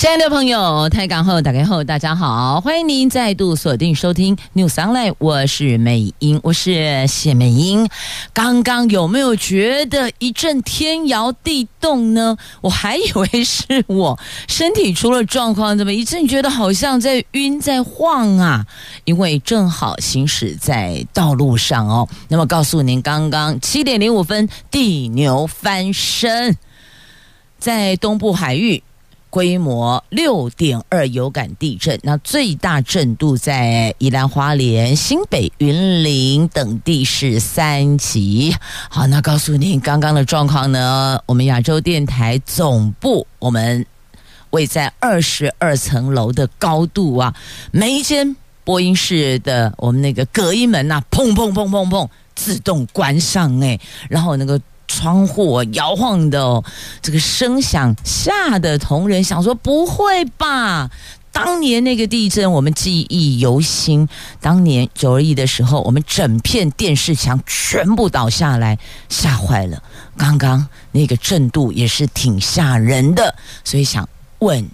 [0.00, 7.86] 亲爱的朋友，台港后打开后，大家好，欢迎您再度锁定收听 News Online，我是美英，我是谢美英。
[8.32, 12.38] 刚刚有没有觉得一阵天摇地动呢？
[12.62, 18.64] 我还以为是我身体出了状况，怎么一阵觉得好像在晕在晃啊？
[19.04, 22.08] 因为正好行驶在道路上哦。
[22.28, 26.56] 那么告诉您，刚刚七点零五分，地牛翻身，
[27.58, 28.82] 在东部海域。
[29.30, 38.54] 规模六点二有感地震，那最大震度在宜兰花莲、新北、云林等地是三级。
[38.90, 41.22] 好，那告诉您刚刚的状况呢？
[41.26, 43.86] 我们亚洲电台总部，我们
[44.50, 47.32] 位在二十二层楼的高度啊，
[47.70, 54.60] 每一间播音室的我们那个隔音门呐、啊，砰砰砰砰砰，自动关上哎，然后那个。
[54.90, 56.64] 窗户摇晃的哦，
[57.00, 60.90] 这个声响吓得同仁想说：不会吧？
[61.30, 64.08] 当年那个地震我们记忆犹新。
[64.40, 68.76] 当年九二一的时候，我们整片电视墙全部倒下来，
[69.08, 69.80] 吓坏了。
[70.16, 74.08] 刚刚那个震度也是挺吓人的，所以想
[74.40, 74.68] 问。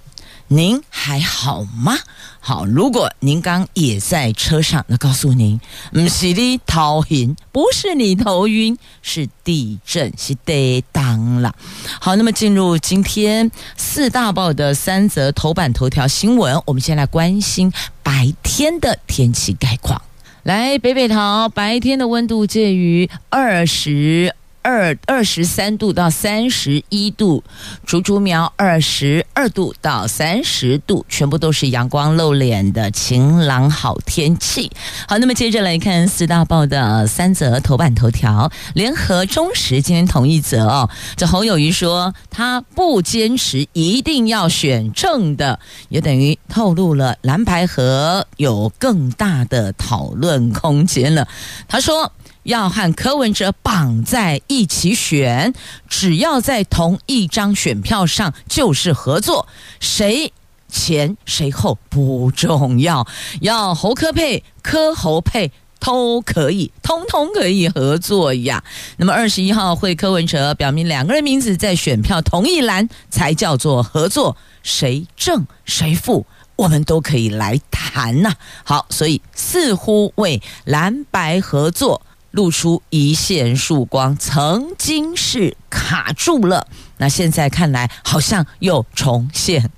[0.49, 1.99] 您还好吗？
[2.39, 5.61] 好，如果您刚也在车上，那告诉您，
[5.93, 11.53] 不是你头晕，不是你头晕，是地震，是得当了。
[12.01, 17.73] 好，那么进入今天四大报的三则头版头条新闻，我们先来关心
[18.05, 20.01] 白天的天气概况。
[20.45, 24.33] 来，北北桃白天的温度介于二十。
[24.67, 27.45] 二二十三度到三十一度，
[27.84, 34.72] 竹竹苗二十二度到三十度，全部都是阳光露脸的晴朗好天气。
[35.06, 40.91] 好，那么接着来看四大报的三则头版头条，联合中时今天同一则哦。
[41.15, 45.60] 这侯友谊说他不坚持一定要选正的，
[45.91, 51.28] 也等于透露了蓝白合有更大的讨论空间了。
[51.69, 52.10] 他说。
[52.47, 55.53] 要和柯文哲绑在一起选，
[55.89, 59.49] 只要在同一张选票上就是合作，
[59.81, 60.33] 谁
[60.69, 63.06] 前谁后不重要，
[63.41, 68.62] 要侯柯配、柯侯配都可以，通通可以合作呀。
[68.97, 76.25] 那么二十一号会柯文哲表明两个人名字在选票同一栏才叫做合作，谁正谁负
[76.55, 82.03] 我们都可以来谈呐、好，所以似乎为蓝白合作。
[82.37, 89.71] 露出一线曙光，曾经是卡住了，那现在看来好像又重现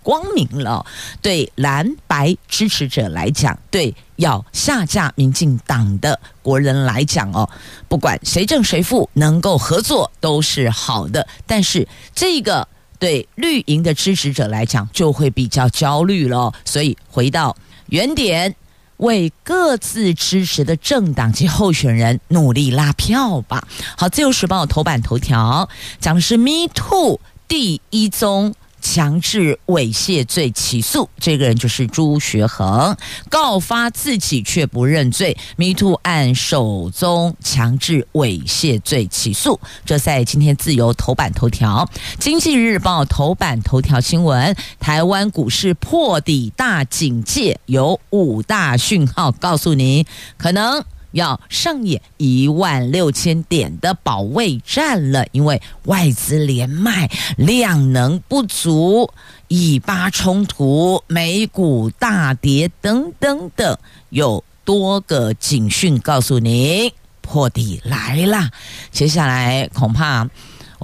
[0.00, 0.86] 光明了。
[1.20, 7.50] 对蓝白支持者来讲，对要下架民进党的国人来讲哦，
[7.88, 11.26] 不管谁正谁负，能够合作都是好的。
[11.48, 12.68] 但是这个
[13.00, 16.52] 对绿营的支持者来讲，就会比较焦虑了。
[16.64, 17.56] 所以回到
[17.88, 18.54] 原点。
[18.98, 23.66] 为各自支持的政党及候选人努力拉票吧。
[23.96, 25.68] 好，《自由时报》头版头条
[26.00, 28.54] 讲的是 “Me Too” 第一宗。
[28.84, 32.94] 强制猥亵罪起诉，这个人就是朱学恒，
[33.30, 35.34] 告发自己却不认罪。
[35.56, 50.04] Me To 案首宗强制猥亵罪起诉，这在今天自由头版头条，《经济日报》头版头条新闻：台湾股市破底大警戒，有五大讯号告诉您，
[50.36, 50.84] 可能。
[51.14, 59.10] 要上演一万六千点的保卫战了，因为外资连卖，量能不足，
[59.48, 63.78] 以巴冲突，美股大跌，等等等，
[64.10, 68.50] 有多个警讯告诉您，破底来了。
[68.90, 70.28] 接下来恐怕。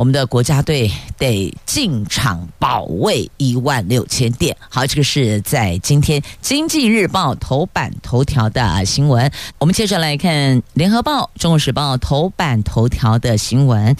[0.00, 4.56] 我们的国家队得进场保卫一万六千点。
[4.70, 9.30] 好，这个是在今天《经济日报》头版头条的新闻。
[9.58, 13.94] 我们接着来看《联合报》《中国时报》头版头条的新闻。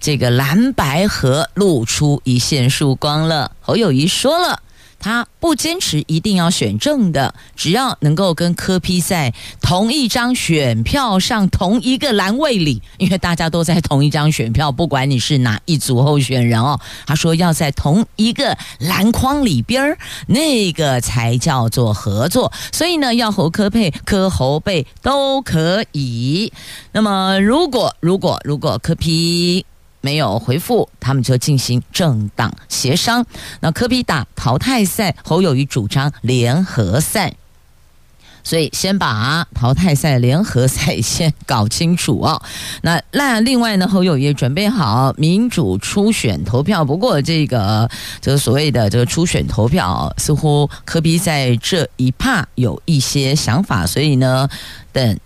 [0.00, 3.52] 这个蓝白河露出一线曙光了。
[3.60, 4.58] 侯友谊说了。
[5.02, 16.80] 他不坚持一定要选正的，只要能够跟柯 P 在同一张选票上、同一个栏位里，因为大家都在同一张选票，不管你是哪一组候选人哦。
[17.04, 22.52] 他说要在同一个篮筐里边儿，那个才叫做合作。
[22.70, 26.52] 所以呢，要侯柯配、柯侯配都可以。
[26.92, 29.66] 那么，如果如果如果柯 P
[30.02, 33.24] 没有回复，他们就进行政党协商。
[33.60, 37.32] 那科比打淘汰赛，侯友谊主张联合赛。
[38.44, 42.42] 所以先把淘汰赛、联合赛先搞清楚哦。
[42.82, 46.84] 那那另外呢，侯友谊准备好民主初选投票。
[46.84, 47.88] 不过这个
[48.20, 53.86] 这个所谓的这个初选投票，似乎科比在这一趴有一些想法。
[53.86, 54.48] 所以呢，
[54.92, 55.16] 等。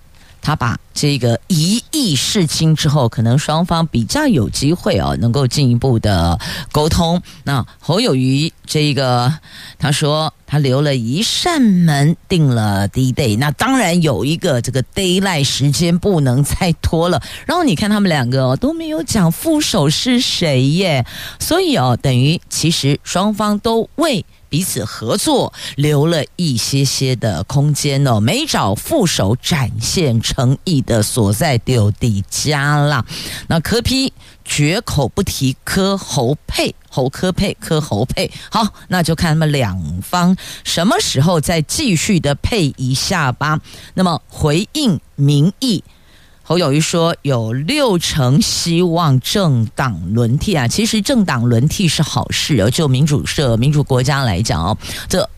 [0.46, 6.38] 他把这个一意释清之后，可能双方比较有机会哦，能够进一步的
[6.70, 7.20] 沟通。
[7.43, 9.34] 那侯友谊这个
[9.76, 17.20] 他说他留了一扇门，定了 D-Day，那当然有一个这个 Daylight 时间不能再拖了。
[17.44, 21.04] 然后你看他们两个哦都没有讲副手是谁耶，
[21.40, 24.25] 所以哦等于其实双方都为。
[24.56, 33.05] 彼此合作留了一些些的空间哦，没找副手展现诚意的所在丢底家了。
[33.49, 34.14] 那柯 P
[34.47, 38.31] 绝口不提柯侯配，侯柯配，柯侯配。
[38.50, 43.61] 好，那就看他们两方什么时候再继续的配一下吧。
[43.93, 45.85] 那么回应民意。
[46.48, 52.70] 侯友宜说有六成希望政党轮替啊，其实政党轮替是好事哦。
[52.70, 54.78] 就民主社、民主国家来讲哦，
[55.08, 55.28] 这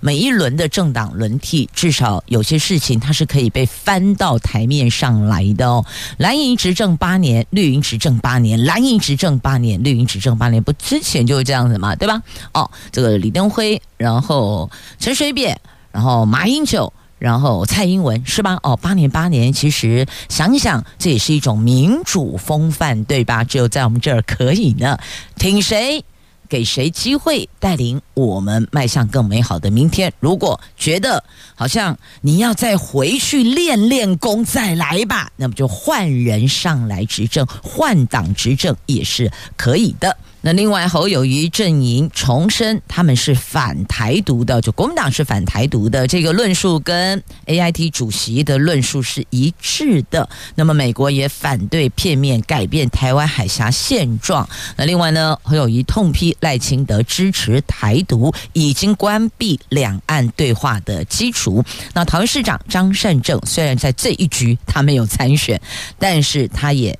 [0.00, 5.84] 每一轮的政党轮替，至少有些事情它是可以被翻到台面上来的哦。
[6.16, 12.20] 蓝营执政八年，绿营执政八年，蓝营执政八年，绿营执政八年，不之前就是这样子嘛，对吧？
[12.52, 15.60] 哦，这个李登辉，然后陈水扁，
[15.92, 16.92] 然后马英九。
[17.18, 18.58] 然后蔡英文是吧？
[18.62, 23.42] 哦，八年八年，其实想一想，这也是一种民主风范，对吧？
[23.42, 24.98] 只有在我们这儿可以呢。
[25.36, 26.04] 挺谁，
[26.48, 30.12] 给谁机会带领我们迈向更美好的明天？
[30.20, 31.24] 如果觉得
[31.54, 40.16] 好像你要再回去练练功再来吧，那么就换人上来执政，换党执政也是可以的。
[40.46, 50.28] 那另外，侯友谊阵营重申他们是反台独的，就国民党是反台独的这个论述，跟 AIT 主席的论述是一致的。
[50.54, 54.48] 那么，美国也反对片面改变台湾海峡现状。
[54.76, 61.64] 那另外呢，侯友谊痛批赖清德支持台独，已经关闭两岸对话的基础。
[61.92, 65.60] 那桃园市长张善政虽然在这一局他没有参选，
[65.98, 66.96] 但是他也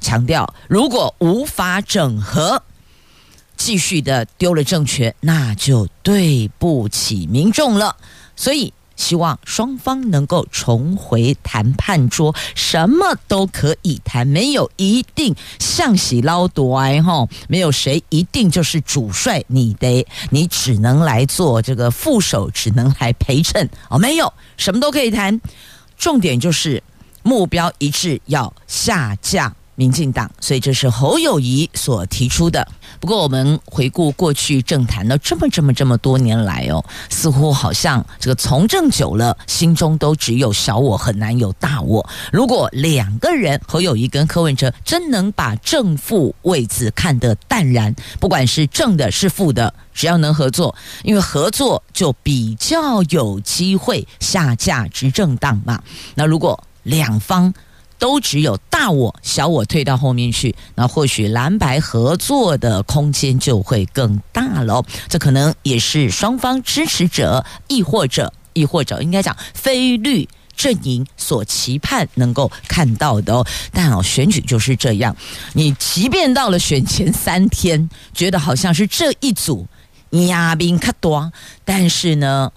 [0.00, 2.62] 强调，如果无法整合。
[3.60, 7.94] 继续的丢了政权，那就对不起民众了。
[8.34, 25.38] 所以希望双方能够重回谈判桌，什么都可以谈，没有一定向喜捞夺哈，没有谁一定就是主帅，你得你只能来做这个副手，只能来陪衬哦，没有什么都可以谈，
[25.98, 26.82] 重点就是
[27.22, 32.68] 目标一致，要下降民进党，所以这是侯友谊所提出的。
[33.00, 42.06] 不过，我们回顾过去政坛呢，这么这么这么多年来哦，似乎好像这个从政久了，心中都只有小我，很难有大我。
[42.30, 55.82] 如果两个人侯友谊跟柯文哲真能把正负位置看得淡然，不管是正的是负的，只要能合作，因为合作就比较有机会下架执政党嘛。
[56.14, 57.54] 那如果两方，
[58.00, 64.82] 都只有大我，小我退到后面去，那或许蓝白合作的空间就会更大喽。
[65.06, 70.26] 这可能也是双方支持者，亦或者亦或者应该讲非绿
[70.56, 73.46] 阵营所期盼能够看到的哦。
[73.70, 75.14] 但哦，选举就是这样，
[75.52, 79.66] 你即便到了选前三天，觉得好像是这一组
[80.10, 81.30] 压兵卡多，
[81.64, 82.50] 但是呢，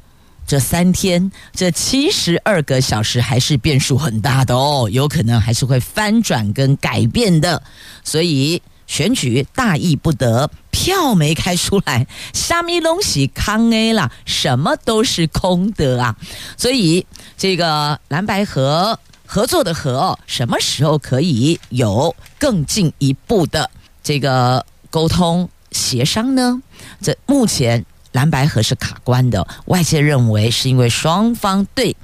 [0.46, 7.64] 这三天，这七十二个小时还是变数很大的哦，有可能还是会翻转跟改变的。
[8.04, 16.16] 所以选举大意不得，票没开出来，虾米东西康 A 啦，什么都是空的啊。
[16.58, 17.06] 所以
[17.38, 23.72] 这个蓝白合合作的合，什么时候可以有更进一步的
[24.04, 26.62] 这个沟通协商呢？
[27.02, 27.84] 这目前。
[28.14, 31.96] 蓝白合是卡关的，外界认为是因为双方对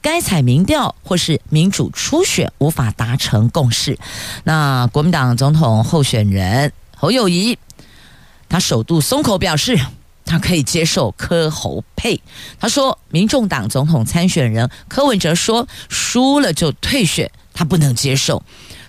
[0.00, 3.98] 该采民调或是民主初选无法达成共识。
[4.44, 7.58] 那国民党总统候选人侯友谊，
[8.48, 9.78] 他首度松口表示，
[10.24, 12.20] 他可以接受柯侯配。
[12.60, 18.42] 他说，民众党总统参选人柯文哲说输了就退选，他不能接受。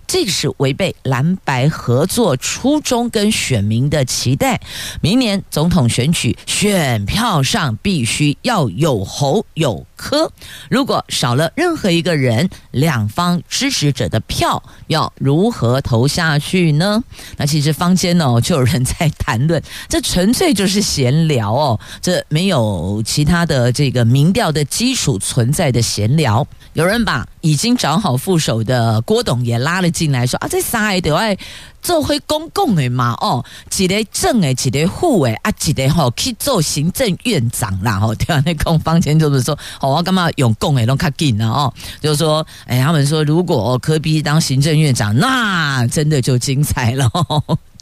[0.08, 4.60] 这是违背蓝白合作初衷跟选民的期待。
[5.02, 10.32] 明年总统选举选票上必须要有侯有柯，
[10.70, 17.04] 如果少了任何一个人，两方支持者的票要如何投下去呢？
[17.38, 26.46] 那其实坊间哦，就有人在谈论，这纯粹就是闲聊哦，这没有其他的这个民调的基础存在的闲聊。
[26.74, 31.38] 有人把已经找好副手的郭董也拉了进来，说啊，这三个爱
[31.86, 33.46] 做回公共的嘛，哦，
[33.78, 41.48] 一个正的，一个副的，啊，一个吼去做行政院长啦，吼， 对啊，那空房间就是说，哦，我干嘛用公的拢较紧了？
[41.48, 47.08] 哦，就是说，哎，他们说如果科比当行政院长，那真的就精彩了。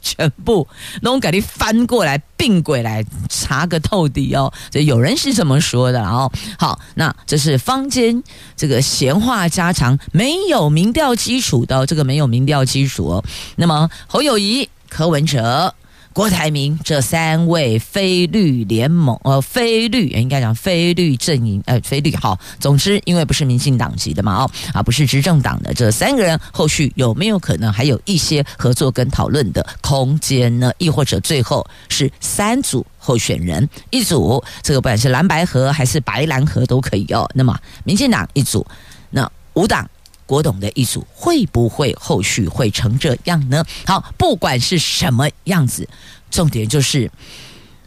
[0.04, 0.68] 全部
[1.00, 6.30] 那我给你翻过来并轨来查个透底哦，这有人是这么说的哦。
[6.58, 8.22] 好，那这是坊间
[8.54, 13.24] 这个闲话家常，没有民调基础的这个没有民调基础哦。
[13.56, 15.74] 那么侯友谊、柯文哲。
[16.14, 22.38] 郭台铭这三位非绿联盟，呃，非绿应该讲非绿阵营，呃，非绿好。
[22.60, 30.72] 总之，因为不是民进党籍的嘛，哦，啊，不是执政党的这三个人，后续有没有可能还有一些合作跟讨论的空间呢？
[30.78, 37.28] 亦或者最后是三组候选人，一组这个不管是蓝白合还是白蓝合都可以哦。
[37.34, 38.64] 那么民进党一组，
[39.10, 39.90] 那五党。
[40.26, 43.64] 国董的一组会不会后续会成这样呢？
[43.86, 45.88] 好，不管是什么样子，
[46.30, 47.10] 重点就是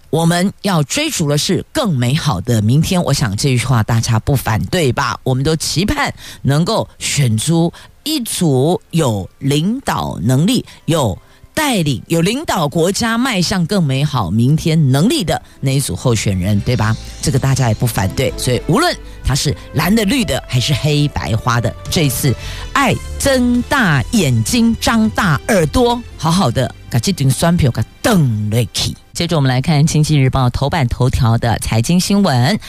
[0.10, 3.04] 我们要追逐的是更美好的明天。
[3.04, 5.20] 我想这句话大家不反对吧？
[5.24, 6.14] 我们都期盼
[6.44, 11.18] 能够选出一组有领导能力、有
[11.54, 16.96] 带领、有领导国家迈向更美好明天能力的那一组候选人，对吧？
[17.22, 18.96] 这个大家也不反对，所以无论。
[19.28, 21.76] 他是蓝的、绿的还是黑白花的？
[21.92, 22.34] 这一次，
[22.72, 28.96] 爱睁大眼睛、张大耳朵，好好的，把这顶双票给瞪了起。
[29.14, 32.60] 接着我们来看《经济日报》头版头条的财经新闻：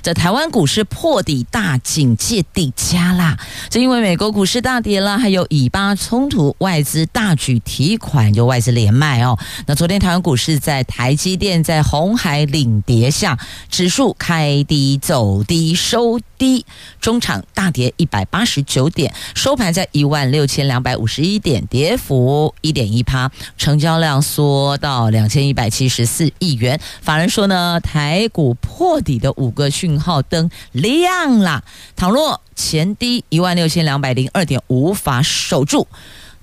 [0.00, 3.36] 这台湾股市破底大警戒底加啦！
[3.68, 9.38] 这因为美国股市大跌了，还有以巴冲突，外资大举提款，就外资连卖哦。
[9.66, 16.07] 那昨天台湾股市在台积电在红海领跌下，指数开低走低收
[16.38, 16.64] 低，
[17.00, 25.98] 中场大跌一百八十九点，收盘在一万六千两百五十一点，跌幅一点一趴，成交量缩到两千一百七十。
[25.98, 31.64] 十四亿元，法人说呢，台股破底的五个讯号灯亮了。
[31.96, 35.88] 倘若前低一万六千两百零二点无法守住，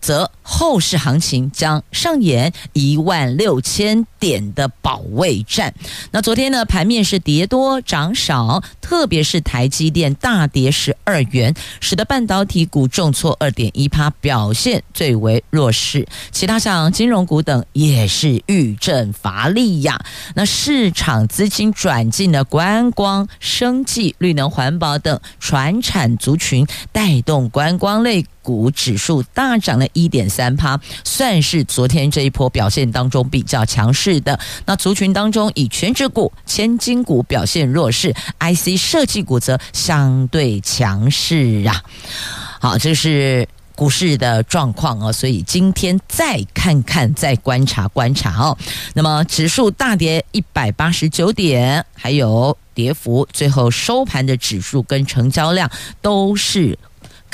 [0.01, 5.73] 则后市行情将上演一万六千点的保卫战。
[6.11, 16.07] 那昨天呢，盘面是跌多涨少，特别是台积电大跌十二元，使得半导体股重挫二点一趴，表现最为弱势。
[16.31, 19.99] 其他像金融股等也是遇震乏力呀。
[20.35, 34.39] 那市场资金转进了观光、生技、绿能环保等传产族群，带动观光类股指数大涨了一点三趴，算是昨天这一波表现当中比较强势的。
[34.67, 41.83] 那族群当中，以全指股、千金股表现弱势，IC 设计股则相对强势啊。
[42.59, 45.11] 好，这是股市的状况哦。
[45.11, 48.55] 所以今天再看看，再观察观察哦。
[48.93, 55.67] 那么指数大跌一百八十九点，还有跌幅，最后收盘的指数跟成交量
[55.99, 56.77] 都是。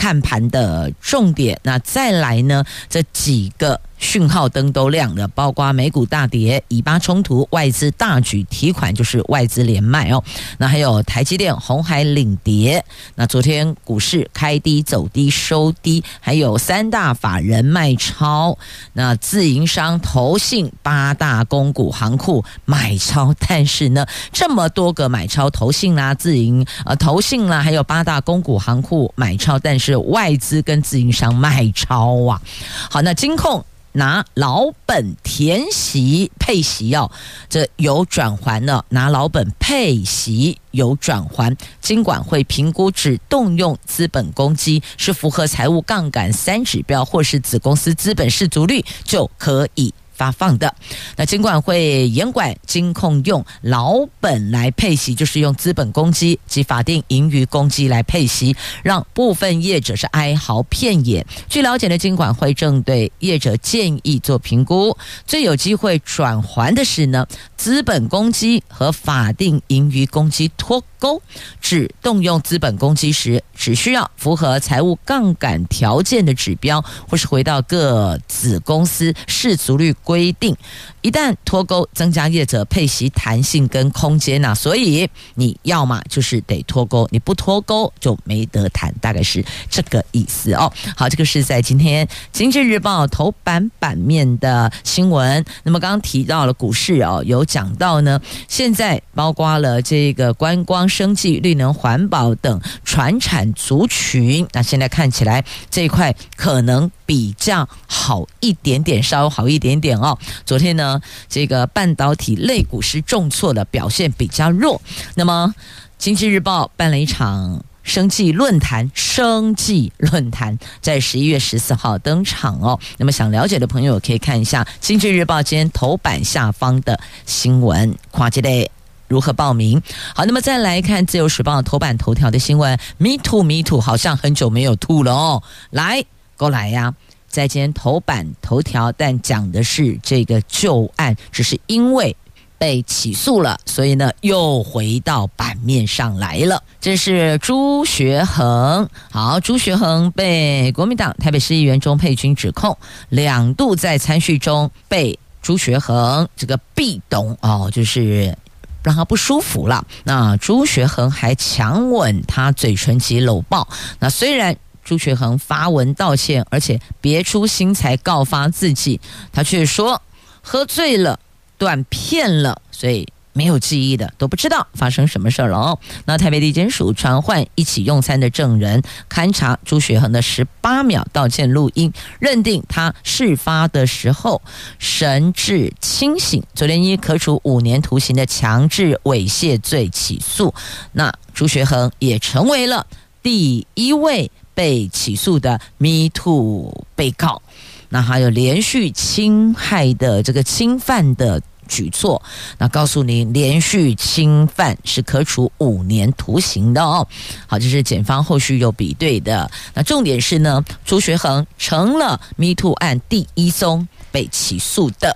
[0.01, 2.65] 看盘的重点，那再来呢？
[2.89, 3.79] 这几个。
[4.01, 10.21] 讯号灯都亮了，包括美股大跌、以巴冲突、外资大举提款，就是外资连卖哦。
[10.57, 12.83] 那还有台积电、红海领跌。
[13.15, 18.57] 那昨天股市开低走低收低，还有三大法人卖超。
[18.93, 32.41] 那自营商、投信、八大公股行库买超，但是呢，这么多个买超，投信啦、自营呃投信啦，还有八大公股行库买超，但是外资跟自营商卖超啊。
[32.89, 33.63] 好，那金控。
[33.93, 37.11] 拿老本填息配息哦，
[37.49, 38.83] 这有转还的。
[38.89, 49.93] 拿老本配息有转还，金管会评估只动用资本公积是符合财务杠杆三指标，或是子公司资本市足率就可以。
[50.21, 50.71] 发放的，
[51.15, 61.25] 那金管会严管金控用老本来配息，就是用资本公积及法定盈余公积来配息，让部分业者是哀嚎遍野。
[61.49, 67.25] 据了解呢金管会正对业者建议做评估，最有机会转还的是呢，
[67.57, 71.19] 资本公积和法定盈余公积脱钩，
[71.59, 76.79] 只动用资本公积时，只需要符合财务杠杆条件的指标，
[77.09, 80.55] 或是回到各子公司市足率规定。
[81.01, 90.71] 一旦脱钩，增加业者配息弹性跟空间呐，所以你要嘛就是得脱钩，你不脱钩就没得谈，大概是这个意思哦。
[90.95, 95.43] 好，这个是在今天《经济日报》头版版面的新闻。
[95.63, 110.15] 那么刚刚提到了股市哦，有讲到呢，现在包括了这个观光、生技、绿能、环保等传产族群，那现在看起来这一块可能比较好一点点，稍微好一点点哦。
[110.45, 114.79] 昨天呢，这个半导体类股是重挫的，表现比较弱。
[115.15, 115.53] 那么，
[115.97, 122.79] 《经济日报》办了一场生技论坛，生技论坛在十一月十四号登场哦。
[122.97, 128.69] 那么，想了解的朋友可以看一下《经济日报》今天头版下方的新闻，跨界的
[129.11, 129.81] 如何报名？
[130.15, 135.43] 好，那么再来看《自由时报》头版头条的新闻，Me too，Me too，好像很久没有吐了哦。
[135.69, 136.01] 来，
[136.37, 136.93] 过来呀！
[137.27, 142.15] 在今天头版头条，但讲的是这个旧案，只是因为
[142.57, 146.63] 被起诉了，所以呢又回到版面上来了。
[146.79, 152.77] 这是朱学恒，好，朱学恒被国民党台北市议员钟佩君指控
[153.09, 158.37] 两度在餐叙中被朱学恒这个壁咚哦，就是
[158.83, 159.85] 让他不舒服了。
[160.03, 163.67] 那朱学恒还强吻他嘴唇及搂抱。
[163.99, 164.55] 那虽然。
[164.83, 168.99] 朱学恒发文道歉，而且别出心裁告发自己，
[169.31, 170.01] 他却说
[170.41, 171.19] 喝醉了、
[171.59, 175.79] 断片了，所以没有记忆的都不知道发生什么事儿了哦。
[176.05, 184.41] 那台北地检署传唤一起用餐的证人勘查朱学恒的十八秒道歉录音，认定他事发的时候
[184.79, 186.43] 神志清醒。
[186.53, 190.53] 昨天以可处五年徒刑的强制猥亵罪起诉，
[190.93, 192.85] 那朱学恒也成为了
[193.23, 194.31] 第一位。
[194.53, 197.41] 被起诉的 Me Too 被告，
[197.87, 201.41] 那还有连续侵害的这个侵犯的
[201.71, 202.21] 举措，
[202.57, 207.07] 那告诉你，连续侵犯是可处五年徒刑的哦。
[207.47, 209.49] 好，这是检方后续有比对的。
[209.73, 215.15] 那重点是呢，朱学恒成了 Me Too 案第一宗被起诉的。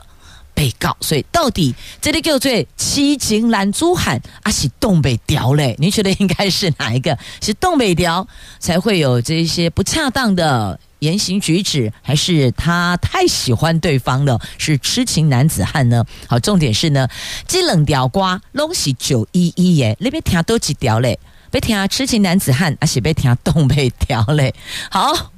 [0.56, 5.76] 被告，所以到底这里叫做欺警拦阻喊，还是东北调嘞？
[5.78, 7.15] 你觉得应该是哪一个？
[7.41, 8.26] 是东北调
[8.58, 16.04] 才会有这些不恰当的言行举止，还是他太喜欢对方了，是痴情男子汉呢？
[16.28, 17.08] 好，重点是呢，
[17.46, 21.20] 这两条瓜拢是九一一耶，那边听都几条嘞？
[21.52, 24.56] 别听痴情男子汉，还是别听东北调嘞？
[24.89, 25.35] 好。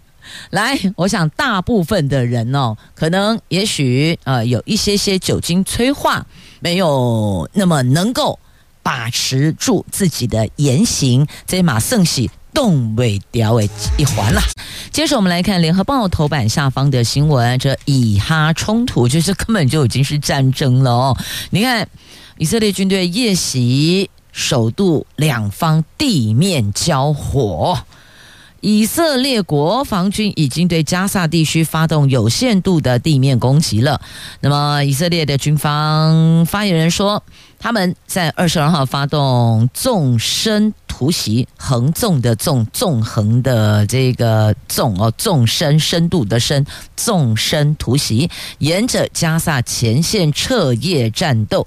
[0.50, 6.26] 来，我想大部分的人哦，可能也许呃有一些些酒精催化，
[6.60, 8.40] 没有那么能够
[8.82, 14.42] 把持住自己的言行，这马圣喜动未掉为一环了。
[14.92, 21.18] 接着我们来看联合报头版下方的新闻，这以哈冲突就是根本就已经是战争了哦。
[21.52, 21.88] 你看
[22.38, 27.78] 以色列军队夜袭首都，两方地面交火。
[28.62, 34.02] 以色列国防军已经对加萨地区发动有限度的地面攻击了。
[34.42, 37.22] 那么，以色列的军方发言人说，
[37.60, 46.66] 他们在二十二号发动纵深突袭，横纵的纵，纵横的这个纵哦，纵深深度的深，
[46.96, 51.66] 纵深突袭，沿着加萨前线彻夜战斗。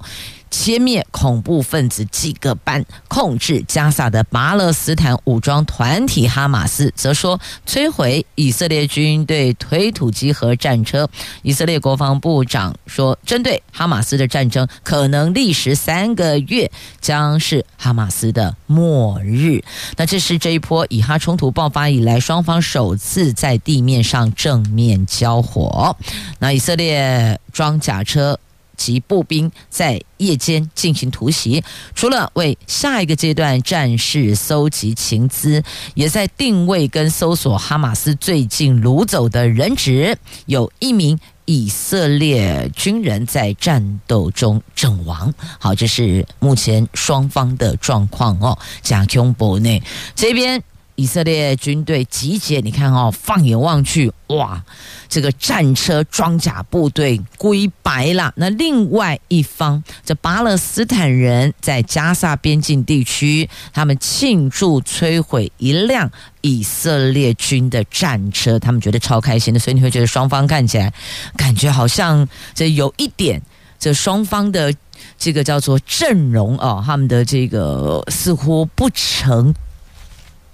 [0.51, 11.09] 歼灭恐怖分子几个班，控制加萨的巴勒斯坦武装团体哈马斯，则说摧毁以色列军队推土机和战车。
[11.43, 19.63] 以色列国防部长说，针对哈马斯的战争可能历时三个月，将是哈马斯的末日。
[19.97, 25.97] 那这是这一波以哈冲突爆发以来，双方首次在地面上正面交火。
[26.41, 28.39] 那以色列装甲车。
[28.81, 31.63] 及步兵在夜间进行突袭，
[31.95, 35.63] 除了为下一个阶段战事搜集情资，
[35.93, 40.17] 也在定位跟搜索哈马斯最近掳走的人质。
[40.47, 45.33] 有一名以色列军人在战斗中阵亡。
[45.59, 48.59] 好，这是目前双方的状况哦。
[48.81, 49.83] 贾琼博内
[50.15, 50.63] 这边。
[51.01, 54.63] 以色列军队集结，你看哦，放眼望去，哇，
[55.09, 58.31] 这个战车装甲部队归白了。
[58.37, 66.11] 那另外一方，这巴勒斯坦人在加萨边境地区，他们庆祝摧毁一辆
[66.43, 69.59] 以色列军的战车，他们觉得超开心的。
[69.59, 70.93] 所以你会觉得双方看起来
[71.35, 73.41] 感觉好像这有一点
[73.79, 74.75] 这双方的
[75.17, 79.55] 这个叫做阵容哦，他们的这个似乎不成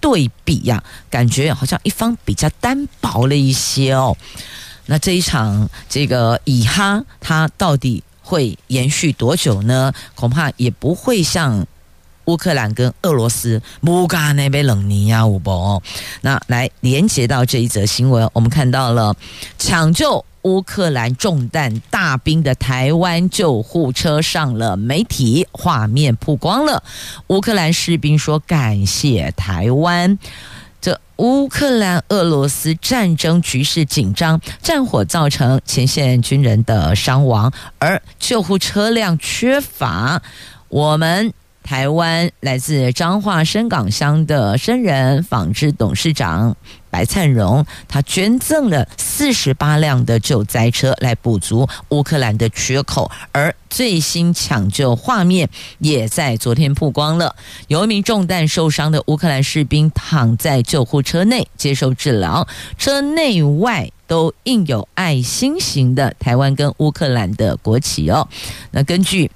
[0.06, 4.16] 对比呀、感觉好像一方比较单薄了一些哦。
[4.84, 9.92] 那这一场这个以哈，它到底会延续多久呢？
[10.14, 11.66] 恐怕也不会像
[12.26, 15.82] 乌克兰跟俄罗斯木嘎那边冷尼亚五波。
[16.20, 19.16] 那来连接到这一则新闻，我们看到了
[19.58, 26.84] 抢救乌克兰中弹大兵的台湾救护车上了媒体画面曝光了，
[27.26, 30.16] 乌克兰士兵说感谢台湾。
[30.80, 40.22] 这乌克兰俄罗斯战争局势紧张，战火造成前线军人的伤亡，而救护车辆缺乏。
[40.68, 41.32] 我们
[41.66, 46.56] 台湾来自彰化深港乡的生人纺织董事长。
[46.88, 57.34] 白灿荣，他捐赠了四十八辆的救灾车来补足乌克兰的缺口，而最新抢救画面也在昨天曝光了。
[57.66, 62.46] 有一名中弹受伤的乌克兰士兵躺在救护车内接受治疗，
[62.78, 68.26] 车内外都印有爱心型的台湾跟乌克兰的国旗哦。
[68.70, 69.30] 那根据。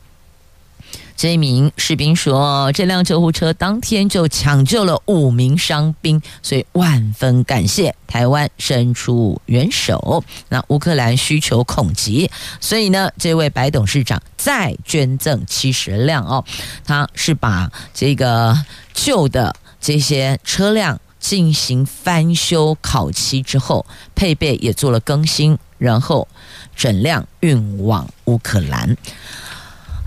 [1.21, 10.25] 这名士兵说：“这辆救护车当天就抢救了五名伤兵，所以万分感谢台湾伸出援手。
[10.49, 16.43] 那乌克兰需求恐急，所以呢，这位白董事长再捐赠七十辆哦。
[16.87, 18.57] 他是把这个
[18.95, 26.27] 旧的这些车辆进行翻修烤漆之后，配备也做了更新，然后
[26.75, 28.97] 整辆运往乌克兰。”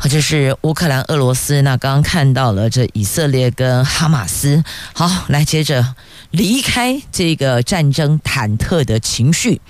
[0.09, 1.61] 这是乌克兰、俄罗斯。
[1.61, 4.63] 那刚刚看到了这以色列跟哈马斯。
[4.93, 5.95] 好，来接着
[6.31, 9.61] 离开这个战争忐忑的情绪，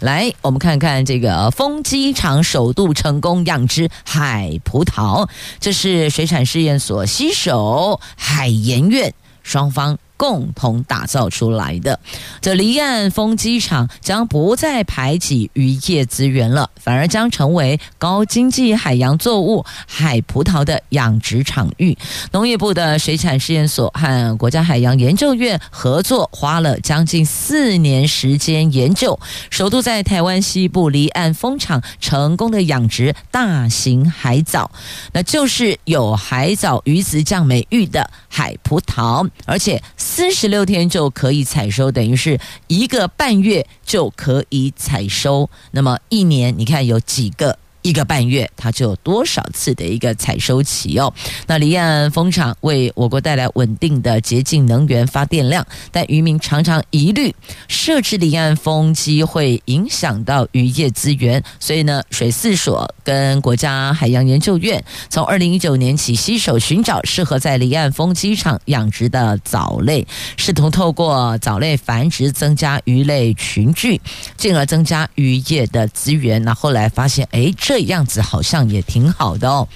[0.00, 5.28] 来我们看看这个风机场首度成功养殖海葡萄。
[5.58, 9.98] 这是水产试验所携手海研院双方。
[10.18, 11.98] 共同打造出来的
[12.40, 21.96] 这离岸风机场将不再排挤渔业资源了，反而将成为高经济海洋作物海葡萄的养殖场域。
[22.32, 29.18] 农业部的水产试验所和国家海洋研究院合作，花了将近四年时间研究，
[29.50, 34.68] 首度在台湾西部离岸风场成功的养殖大型海藻，
[35.12, 39.80] 那就是有海藻鱼子酱美誉的海葡萄，而且。
[40.18, 45.48] 四十六天就可以采收，等于是一个半月就可以采收。
[45.70, 47.56] 那么一年，你看有几个？
[47.88, 51.10] 一个半月，它就有多少次的一个采收期哦？
[51.46, 57.34] 那离岸风场为我国带来稳定的洁净能源发电量，但渔民常常疑虑
[57.66, 73.98] 设置离岸风机会影响到渔业资源，所以呢，水四所跟国家海洋研究院从二零一九年起携手寻找适合在离岸风机场养殖的藻类，试图透过藻类繁殖增加鱼类群聚，
[74.36, 76.42] 进而增加渔业的资源。
[76.44, 79.68] 那后来发现，哎，这样子好像也挺好的哦，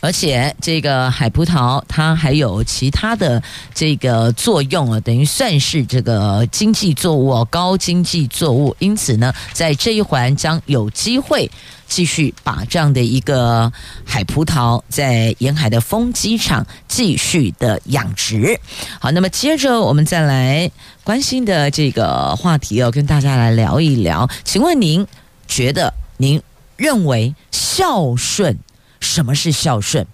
[0.00, 3.42] 而且这个海葡萄它还有其他的
[3.74, 8.76] 这个作用啊，等于算是这个经济作物哦，高经济作物。
[8.78, 11.50] 因此呢，在这一环将有机会
[11.88, 13.72] 继续把这样的一个
[14.04, 18.60] 海葡萄在沿海的风机场继续的养殖。
[19.00, 20.70] 好，那么接着我们再来
[21.02, 24.28] 关心的这个话题哦，跟大家来聊一聊。
[24.44, 25.04] 请问您
[25.48, 25.92] 觉得？
[26.20, 26.42] 您
[26.78, 28.58] 认为孝顺，
[29.00, 30.06] 什么是孝顺？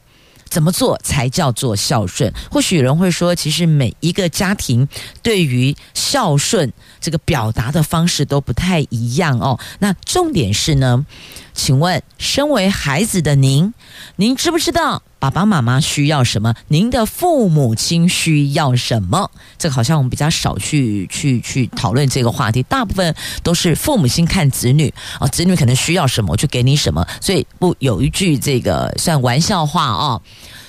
[0.50, 2.32] 怎么做才叫做孝顺？
[2.50, 4.88] 或许有人会说，其实每一个家庭
[5.20, 9.58] 对于孝顺这个表达的方式都不太一样哦。
[9.80, 11.04] 那重点是呢？
[11.52, 13.74] 请问，身为孩子的您，
[14.16, 16.54] 您知不知道爸爸妈妈需要什么？
[16.68, 19.30] 您的父母亲需要什么？
[19.56, 27.06] 这个好像我们比较少去去去讨论这个话题，大部分都是父母亲看子女啊，子女可能需要什么，我就给你什么。
[27.22, 30.20] 所以不有一句这个算玩笑话啊。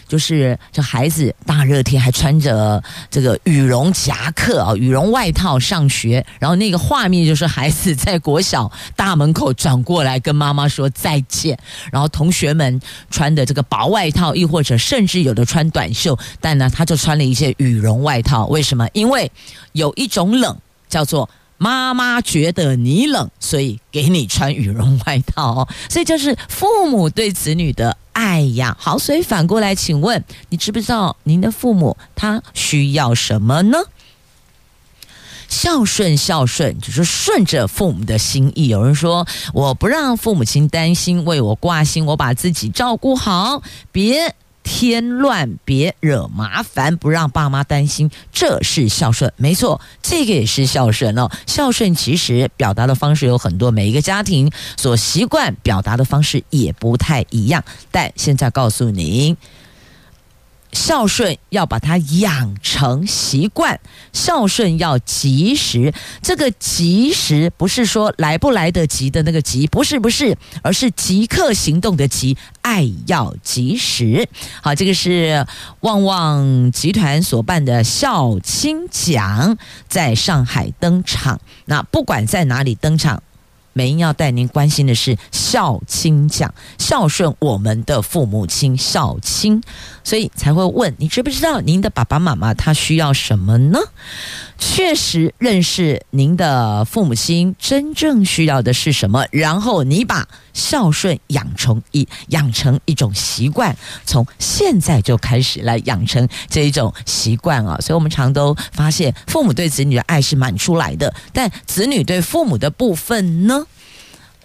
[0.08, 11.58] 就是这孩子大热天还穿着这个羽绒夹克啊，羽绒外套上学，然后那个画面就是孩子在国小大门口转过来跟妈妈说再见，
[11.92, 18.88] 然后同学们穿的这个薄外套，亦或者甚至有的穿短袖，但呢他就穿了一些羽绒外套，为什么？
[18.94, 19.32] 因为
[19.72, 20.56] 有一种冷
[20.88, 27.98] 叫做妈妈觉得你冷，所以给你穿羽绒外套哦，所以就是父母对子女的。
[28.16, 33.78] 哎呀，好，所以反过来，请问你知不知道您的父母他需要什么呢？
[35.50, 38.70] 孝顺孝顺，就是顺着父母的心意。
[38.70, 44.34] 有人说，我不让父母亲担心，为我挂心，我把自己照顾好，别。
[44.66, 51.30] 添乱，别惹麻烦，不让爸妈担心，这是孝顺，没错，这个也是孝顺哦。
[51.46, 57.64] 孝顺其实表达的方式有很多，每一个家庭所习惯表达的方式也不太一样。
[57.92, 59.38] 但现在告诉您。
[60.76, 63.80] 孝顺要把它养成习惯，
[64.12, 65.94] 孝顺要及时。
[66.22, 74.28] 这个及时不是说来不来得及的那个及，不是不是，而是即刻行动的急，爱要及时。
[74.62, 75.48] 好，这个是
[75.80, 79.58] 旺旺集团所办的孝亲奖，
[79.88, 81.40] 在上海登场。
[81.64, 83.24] 那不管在哪里登场。
[83.78, 89.62] 美英要带您关心的是孝亲奖，孝顺我们的父母亲，孝亲，
[90.06, 93.80] 所以才会问你知不知道您的爸爸妈妈他需要什么呢？
[94.58, 107.78] 确实认识您的父母亲真正需要的是什么，然后你把孝顺养成一养成一种习惯，从现在就开始来养成这一种习惯啊！
[107.82, 113.66] 所以我们常都发现，父母对子女的爱是满出来的，但子女对父母的部分呢？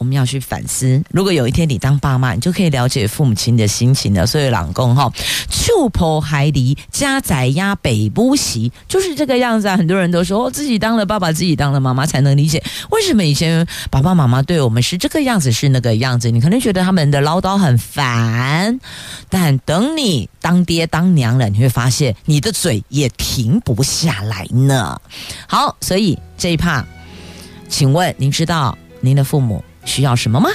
[0.01, 4.27] 我们要去反思，如果有一天你当爸妈，你就可以了解父母亲的心情了。
[4.27, 5.13] 所以老公哈，
[5.51, 9.77] 触破海离家仔压北不喜，就是这个样子啊。
[9.77, 16.31] 很多人都说，自己当了爸爸，自己当了妈妈才能理解为什么以前爸爸妈妈对我们是这个样子，是那个样子。
[16.31, 18.81] 你可能觉得他们的唠叨很烦，
[19.29, 24.99] 但等你当爹当娘了，你会发现你的嘴也停不下来呢。
[25.47, 26.83] 好，所以这一趴，
[27.69, 30.51] 请问您知道您的父母需要什么吗？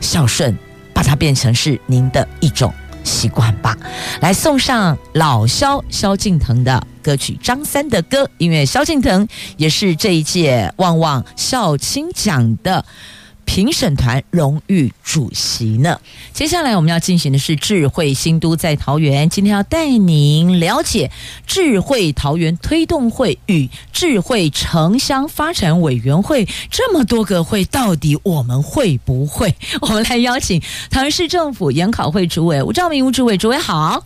[0.00, 0.56] 孝顺，
[0.92, 3.76] 把它变成是您的一种习惯吧。
[4.20, 12.84] 来送上老萧萧敬腾的歌曲《张三的歌》，因为萧敬腾也是这一届旺旺校青奖的。
[13.46, 15.98] 评审团荣誉主席呢？
[16.34, 19.30] 接下来我们要进行的是智慧新都在桃园。
[19.30, 21.10] 今天要带您了解
[21.46, 29.54] 智慧桃园推动会与智慧城乡发展委员会这么多个会，到底我们会不会？
[29.80, 34.04] 我们来邀请桃园市政府研考会主委吴兆明吴主委，主委好。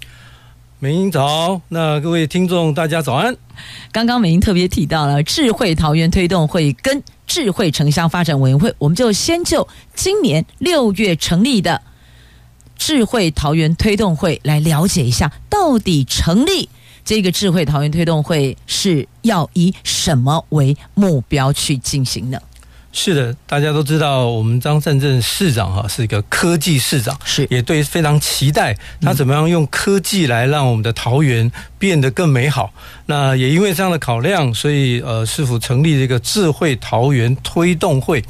[0.82, 3.36] 美英早，那各位听众大家早安。
[3.92, 11.82] 刚刚美英特别提到了智慧桃园推动会跟智慧城乡发展委员会，我们就先就今年六月成立的
[12.78, 16.66] 智慧桃园推动会来了解一下，到底成立
[17.04, 22.40] 这个智慧桃园推动会是要以什么为目标去进行呢？
[22.92, 32.72] 是的，大家都知道，我们张善政市长哈是一个科技市长，是也对非常期待他怎么样用科技来让我们的桃园变得更美好。
[33.06, 38.24] 那也因为这样的考量，所以呃，市府成立这个智慧桃园推动会。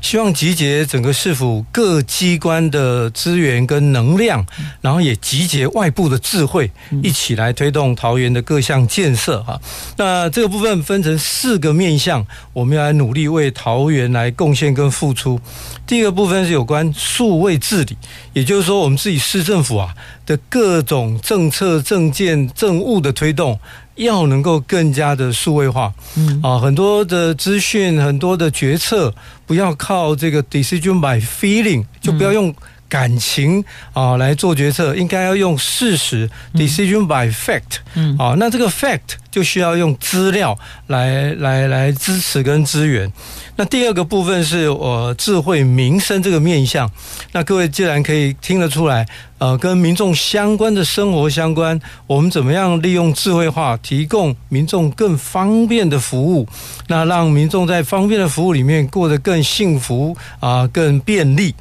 [0.00, 4.44] 希望集结整个市府各机关的资源跟能量，
[4.80, 6.70] 然后也集结外部的智慧，
[7.02, 9.60] 一起来推动桃园的各项建设哈。
[9.96, 15.38] 那这个部分分成四个面向，我们要来努力为桃园来贡献跟付出。
[15.86, 17.96] 第一个部分是有关数位治理，
[18.32, 23.58] 也就是说，我们自己市政府啊的各种政策、政见、政务的推动。
[24.04, 26.40] 要能够更加的数位化，嗯。
[26.42, 29.14] 啊，很多的资讯，很多的决策，
[29.46, 32.54] 不要靠这个 decision by feeling，就不要用
[32.88, 38.16] 感情啊来做决策，应该要用事实 decision by fact，嗯。
[38.18, 43.10] 啊，那这个 fact 就需要用资料来来来支持跟支援。
[43.56, 46.90] 那第二个部分是呃智慧民生这个面向，
[47.32, 49.06] 那各位既然可以听得出来，
[49.38, 56.48] 呃，跟民众相关的生活相关，我们怎么样利用智慧化提供民众更方便的服务，
[56.88, 61.54] 那让民众在方便的服务里面过得更幸福啊，更便利。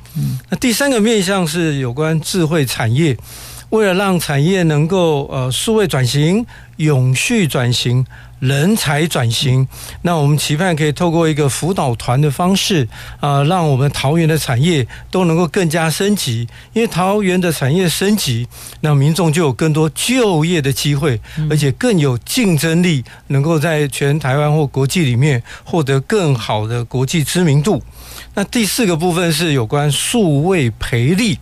[0.50, 3.18] 那第三个面向是有关智慧产业，
[3.70, 6.46] 为了让产业能够呃数位转型、
[6.78, 8.06] 永续转型。
[8.40, 9.68] 人才转型，
[10.04, 12.88] 那我们期盼可以透过一个辅导团的方式
[13.20, 16.48] 啊，让我们桃园的产业都能够更加升级。
[16.72, 18.48] 因为桃园的产业升级，
[18.80, 27.84] 那民众就有更多就业的机会，而且更有竞争力，能够在全台湾或国际里面获得更好的国际知名度。
[28.36, 31.38] 那第四个部分是有关数位培力。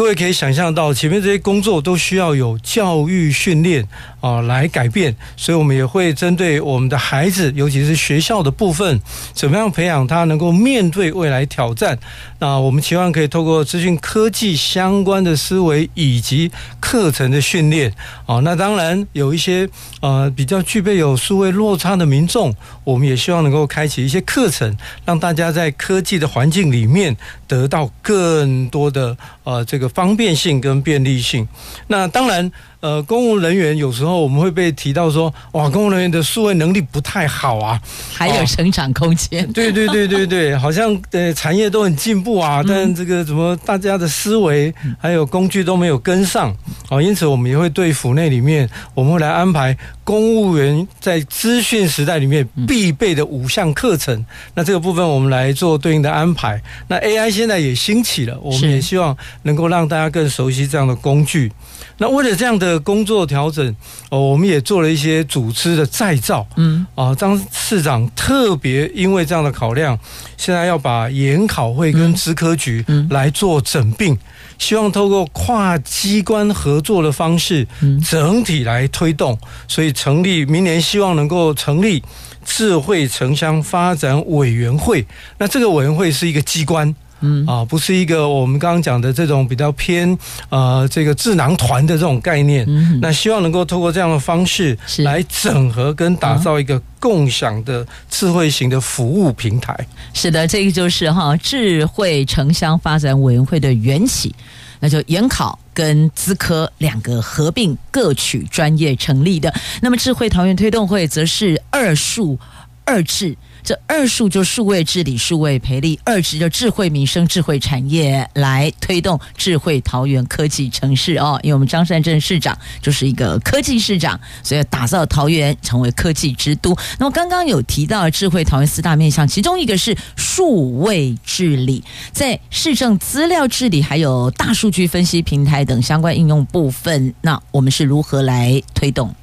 [0.00, 3.86] 各位可以想象到，前面这些工作都需要有教育训练
[4.22, 8.98] 啊来改变，所以我们也会针对我们的孩子，尤其是学校的部分，
[9.34, 11.98] 怎么样培养他能够面对未来挑战。
[12.40, 16.50] 那我们期望可以透过资讯科技相关的思维以及
[16.80, 17.92] 课程的训练
[18.26, 19.68] 啊，那当然有一些
[20.00, 31.46] 呃比较具备有数位落差的民众，我们也希望能够开启一些课程，让大家在科技的环境里面得到更多的呃这个方便性跟便利性。
[31.86, 32.50] 那当然。
[32.80, 37.80] 呃，公务人员有时候我们会被提到说，哇，公务人员的数位能力不太好啊，
[38.14, 39.44] 还有成长空间。
[39.44, 39.50] 哦。
[39.54, 46.54] 对对对对对， 好像呃产业都很进步啊，但这个怎么大家的思维还有工具都没有跟上
[46.88, 47.00] 啊？
[47.00, 49.76] 因此我们也会对府内里面，我们会来安排
[50.10, 54.26] 公务员在资讯时代里面必备的五项课程。
[54.54, 56.60] 那这个部分我们来做对应的安排。
[56.88, 61.52] 那 AI 现在也兴起了，我们也希望能够让大家更熟悉这样的工具。
[61.98, 63.76] 那为了这样的工作调整，
[64.08, 66.44] 哦，我们也做了一些组织的再造。
[66.56, 69.96] 嗯，啊，张市长特别因为这样的考量，
[70.36, 74.18] 现在要把研考会跟资科局来做整并，
[74.60, 77.66] 希望透过跨机关合作的方式，
[78.08, 79.36] 整体来推动。
[79.66, 82.02] 所以成立明年，希望能够成立
[82.44, 85.04] 智慧城乡发展委员会。
[85.38, 86.94] 那这个委员会是一个机关。
[87.20, 90.16] 嗯啊，不是一个我们刚刚讲的这种比较偏
[90.48, 92.64] 呃这个智囊团的这种概念。
[92.68, 99.74] 嗯，那希望能够透过这样的方式来整合跟打造一个共享的智慧型的服务平台。
[100.12, 104.34] 是的，这个就是哈智慧城乡发展委员会的缘起，
[104.80, 109.52] 那就研考跟资科两个合并各取专业成立的。
[109.82, 112.38] 那么智慧桃园推动会则是二数
[112.84, 113.36] 二治。
[113.62, 121.38] 这二数就数位治理、数位培力，二治就智慧民生、智慧产业，来推动智慧桃园科技城市哦。
[121.42, 126.76] 因为我们张善政市长就是一个科技市长，所以打造桃园成为科技之都。
[126.98, 139.14] 那么刚刚有提到智慧桃园四大面向，其中一个是数位治理，在市政资料治理还有大数据分析平台等相关应用部分，那我们是如何来推动？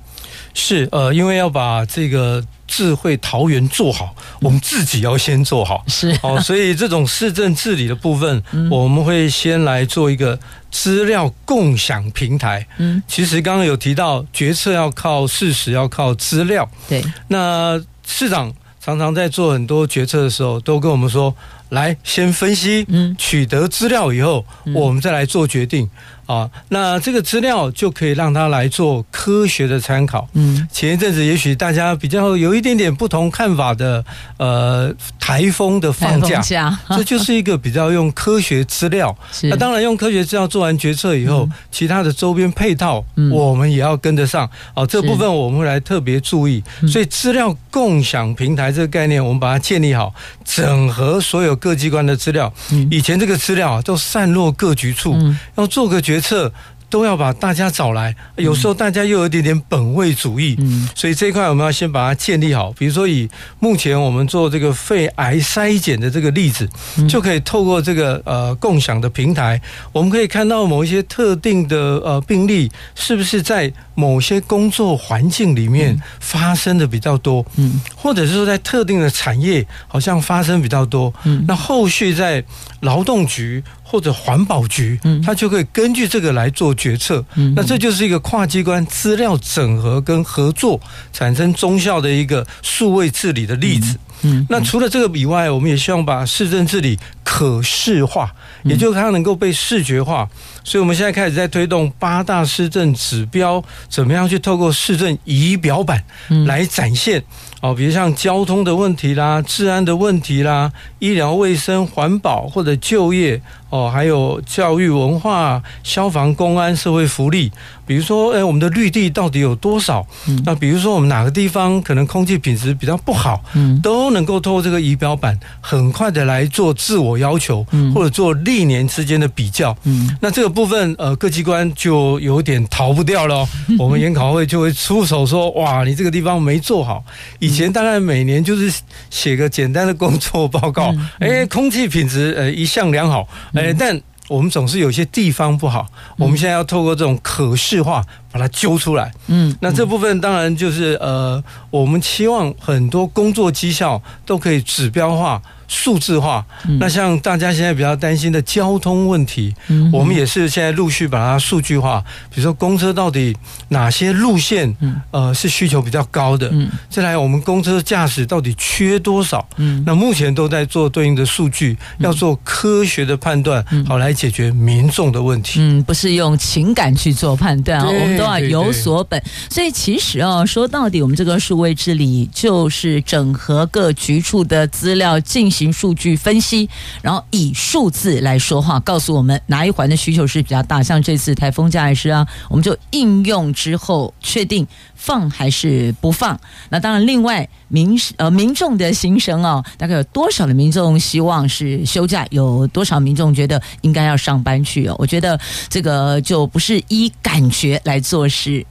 [0.58, 2.43] 是呃，因为要把这个。
[2.70, 5.82] 智慧桃园做好，我们自己要先做好。
[5.88, 10.38] 是哦， 所以这种市政治理的部分，我们会先来做一个
[10.70, 12.67] 资料共享平台。
[12.78, 16.70] 嗯，其实刚刚有提到，决策要靠事实，要靠资料。
[16.89, 21.34] 对，那市长常常在做很多决策的时候，都跟我们说
[21.72, 25.89] ：“来，先分析，嗯，取得资料以后，我们再来做决定。”
[26.28, 30.28] 啊，那这个资料就可以让他来做科学的参考。
[30.34, 34.04] 嗯，前一阵子也许大家比较有一点点不同看法的，
[34.38, 39.18] 呃，台风的放假，假 这就是一个比较用科学资料。
[39.44, 44.46] 那当然用科学资料做完决策以后，嗯、其他的周边配套，我们也要跟得上。
[44.76, 46.62] 哦、嗯，这部分我们会来特别注意。
[46.92, 50.13] 所以资料共享平台这个概念，我们把它建立好，
[50.44, 52.54] 整合所有各机关的资料。
[52.92, 55.16] 以前这个资料啊，都散落各局处，
[55.56, 56.16] 要做个决。
[56.17, 56.51] 决策
[56.89, 62.71] 都要把大家找来，有时候大家又有一点点本位主义，嗯，所以这一块我们要先把它建立好。
[62.71, 66.67] 比如说，以目前我们做这个肺癌筛检的这个例子，
[67.10, 82.41] 就可以透过这个呃共享的平台，我们可以看到某一些特定的呃病例是不是在某些工作环境里面发生的比较多，嗯，或者是说在特定的产业好像发生比较多，嗯，那后续在
[82.80, 83.62] 劳动局。
[83.89, 87.23] 或者环保局，它就可以根据这个来做决策。
[87.56, 90.78] 那这就是一个跨机关资料整合跟合作
[91.13, 93.97] 产生中效的一个数位治理的例子。
[94.23, 100.28] 嗯那除了这个以外，我们也希望把市政治理可视化，也就是它能够被视觉化。
[100.63, 106.04] 所以我们现在开始在推动八大市政指标，怎么样去透过市政仪表板
[106.47, 107.23] 来展现。
[107.62, 117.51] 哦，比如像交通的问题啦、治安的问题啦、医疗卫生、环保或者就业哦，还有教育文化、消防、公安、社会福利。
[117.86, 120.06] 比如说，哎，我们的绿地到底有多少？
[120.27, 129.73] 嗯、那比如说，我们哪个地方可能空气品质比较不好，嗯、都能够透过这个仪表板，很快的来做自我要求，嗯、或者做历年之间的比较。
[129.84, 133.47] 嗯、那这个部分，呃，各机关就有点逃不掉了。
[133.69, 137.01] 嗯、 我们研考会就会出手说，哇，你这个地方没做好。
[137.39, 143.25] 以前大概每年就是写个简单的工作报告，哎、空气品质呃一向良好，
[143.58, 144.00] 哎，但。
[144.30, 149.10] 我们总是有些地方不好，我们现在要透过这种可视化把它揪出来。
[149.28, 156.45] 嗯，那这部分当然就是呃，我们期望很多工作绩效都可以指标化、数字化。
[156.67, 162.03] 嗯、那像大家现在比较担心的交通问题，嗯、我们也是现在陆续把它数据化。
[162.30, 163.36] 比如说公车到底
[163.69, 164.75] 哪些路线，
[165.12, 166.50] 呃，是需求比较高的？
[166.52, 169.48] 嗯，再来我们公车驾驶到底缺多少？
[169.58, 175.60] 嗯，那目前都在做对应的数据，嗯、要做科学的判断，嗯、好来解决民众的问题。
[175.62, 179.21] 嗯，不是用情感去做判断啊，我们都要有所本。
[179.50, 186.69] 所以其实哦，说到底，我们这个数位治理就是整合各局处的资料，进行行数据分析，
[187.01, 190.83] 然后以数字来说话，告诉我们哪一环的需求是比较大。
[190.83, 196.39] 像这次台风假也是啊，我们就应用之后确定放还是不放。
[196.69, 204.95] 那当然，另外民呃民众的心声啊，大概有多少的民众希望是休假，有多少民众觉得应该要上班去哦？
[204.99, 208.63] 我觉得这个就不是依感觉来做事。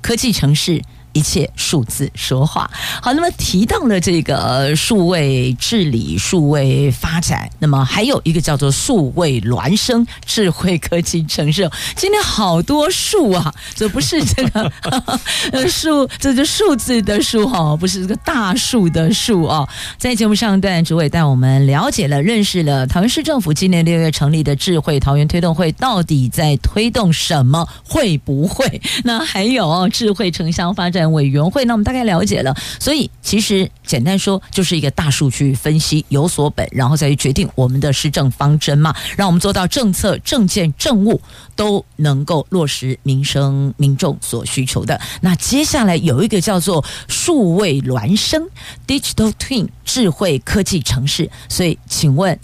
[0.00, 0.80] 科技城市。
[1.16, 2.70] 一切数字说话。
[3.00, 11.70] 好，那么提到了这个数位治理、数位发展，那么还有一个叫做数位孪生智慧科技城市。
[11.96, 14.70] 今天好多数啊，这不是这个
[15.70, 19.66] 数，这就数字的数哈，不是这个大数的数啊。
[19.96, 27.66] 在节目上段，主委带我们了解了、认识了桃园市政府今年六月成立的智慧桃园推动会，到底在推动什么？
[27.82, 28.82] 会不会？
[29.04, 31.05] 那还有智慧城乡发展。
[31.12, 41.20] 委员会，那我们大概了解了，所以其实简单说，就是一个大数据分析有所本，然后再去决定我们的施政方针嘛，让我们做到政策、政见、政务
[41.54, 45.00] 都能够落实民生民众所需求的。
[45.20, 48.48] 那接下来有一个叫做数位孪生
[48.86, 52.38] （Digital Twin） 智慧科技城市，所以请问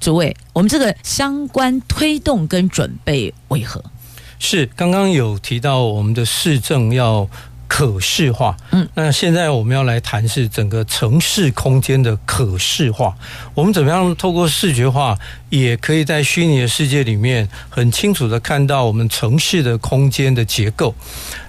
[0.00, 3.82] 诸位，我们这个相关推动跟准备为何？
[4.38, 7.28] 是刚刚有提到我们的市政要。
[7.68, 13.14] 可视化，嗯，那现在我们要来谈是整个城市空间的可视化。
[13.54, 15.18] 我们怎么样透过视觉化，
[15.50, 20.94] 也可以在虚拟的世界里面很清楚的看到我们城市的空间的结构。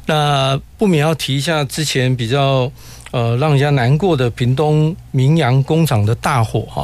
[0.08, 2.72] 那不免要提一下之前比较
[3.12, 6.84] 呃让人家难过的屏东明扬工厂的大火哈，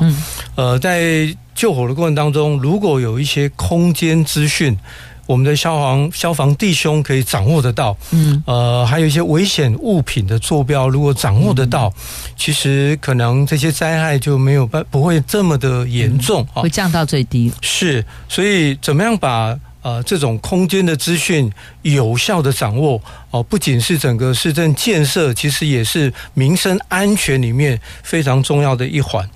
[0.55, 4.77] 呃，在救火的过程当中，如果有一些空间资讯。
[5.25, 17.51] 我们的消防消防弟兄可以掌握得到，嗯，呃，还有一些危险物品的坐标，如果掌握得到，嗯、其实可能这些灾害就没有办不会这么的严重啊，会降到最低。
[17.61, 21.51] 是，所以怎么样把呃这种空间的资讯
[21.81, 23.01] 有效的掌握
[23.31, 29.27] 哦，不仅是整个市政建设，其实也是民生安全里面非常重要的一环。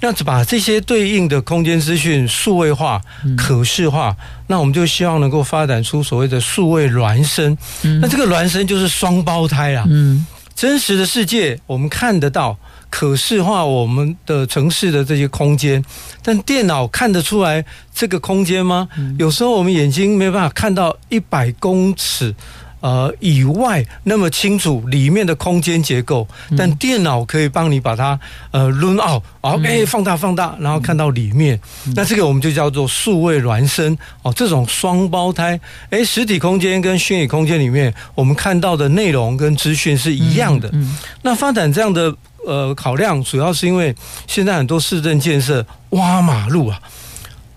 [0.00, 3.00] 那把这些对应的空间资讯数位化、
[3.36, 4.14] 可视化，
[4.46, 7.56] 那我们就希望能够发展出所谓的数位孪生。
[8.00, 9.84] 那这个孪生就是双胞胎啊。
[9.88, 12.58] 嗯，真实的世界我们看得到，
[12.90, 15.82] 可视化我们的城市的这些空间，
[16.22, 18.88] 但电脑看得出来这个空间吗？
[19.18, 22.34] 有时候我们眼睛没办法看到一百公尺。
[22.86, 26.24] 呃，以外那么清楚里面的空间结构，
[26.56, 28.16] 但电脑可以帮你把它
[28.52, 31.60] 呃 run out，好，哎，放大放大，然后看到里面。
[31.96, 35.58] 那这个我们就叫做数位孪生哦，这种双胞胎，
[35.90, 40.72] 哎，实体空间跟虚拟空间里面，我们看到的内容跟资讯是一样的。
[41.22, 42.14] 那发展这样的
[42.46, 43.92] 呃考量，主要是因为
[44.28, 46.78] 现在很多市政建设挖马路啊，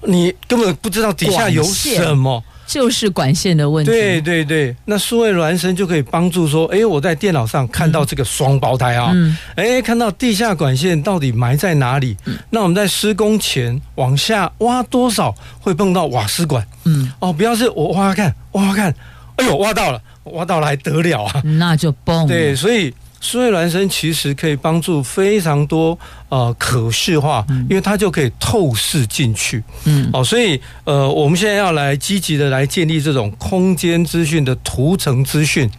[0.07, 2.43] 你根本不知道底下有什么。
[2.69, 3.89] 就是管线的问题。
[3.89, 12.15] 对对对，那数位孪生就可以帮助说，哎，我在电脑上看到这个双胞胎啊，嗯，哎，看到地下管线到底埋在哪里？
[12.25, 16.63] 嗯，那我们在施工前往下挖多少会碰到瓦斯管？
[16.85, 18.93] 嗯，哦，不要是我挖看挖看，
[19.37, 21.41] 哎呦，挖到了，挖到了还得了啊？
[21.43, 22.27] 那就崩。
[22.27, 22.93] 对，所以。
[23.21, 25.97] 数位孪生其实可以帮助非常多
[26.29, 29.63] 呃可视化，因为它就可以透视进去。
[29.85, 35.69] 嗯，哦，所以呃，我们现在要来积极的来建立这种空间资讯的图层资讯，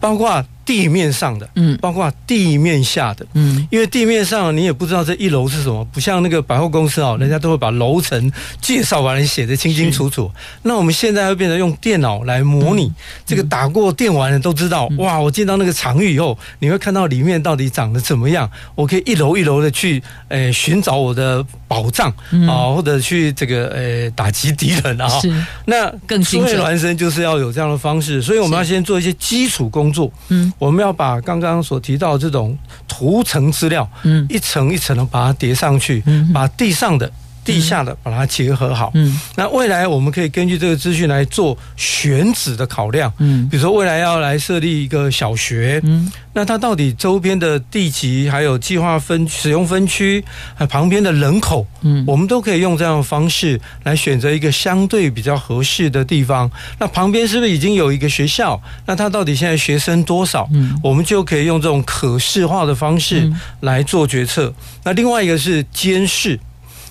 [0.00, 0.44] 包括。
[0.68, 10.30] 地面上的，嗯，包括地面下的，嗯，因为地面上你也不知道这一楼是什么，不像那个百货公司哦，人家都会把楼层介绍完，写的清清楚楚。
[10.64, 12.92] 那我们现在会变成用电脑来模拟，
[13.24, 22.10] 这个打过电玩的都知道，哇，我进到那个场域以后，你会看到里面到底长得怎么样，我可以一楼一楼的去，诶，寻找我的宝藏
[22.48, 25.08] 啊，或者去这个，呃，打击敌人啊。
[25.20, 25.32] 是，
[25.66, 30.52] 那更因为孪生就是要有这样的方式，所以我们要先做一些基础工作，嗯。
[30.58, 32.56] 我们要把刚刚所提到的这种
[32.88, 37.10] 图层资料，嗯，一层一层的把它叠上去，嗯，把地上的
[37.54, 38.92] 地下的把它结合好。
[38.94, 43.12] 嗯，那未来我们可以根据这个资讯来做选址的考量。
[43.18, 50.22] 嗯，比如说未来要来设立一个小学，嗯，那它到底周边的地级还有计划分使用分区，
[50.54, 56.50] 还旁边的人口，嗯，我们都可以用这样的方式来选择一个相对比较合适的地方。
[56.78, 58.60] 那旁边是不是已经有一个学校？
[58.84, 60.46] 那它到底现在学生多少？
[60.52, 64.52] 嗯，我们就可以用这种可视化的方式来做决策。
[64.84, 66.38] 那另外一个是监视。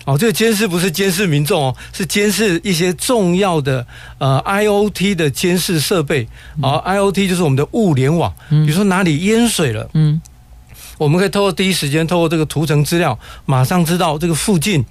[0.08, 3.86] 哦，这个监视不是监视民众哦，是监视一些重要的
[4.20, 6.26] 呃 IOT 的监视设备。
[6.62, 10.22] 啊、嗯、IOT 就是我们的物联网，比如说哪里淹水了，嗯，
[10.98, 14.84] 我们可以透过第一时间透过这个图层资料，马上知道这个附近。